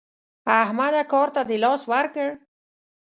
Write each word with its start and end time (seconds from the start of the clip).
احمده 0.61 1.01
کار 1.11 1.27
ته 1.35 1.41
دې 1.49 1.57
لاس 1.63 1.81
ورکړ؟ 1.91 2.29